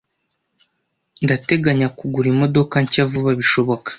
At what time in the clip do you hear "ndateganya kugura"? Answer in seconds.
1.23-2.27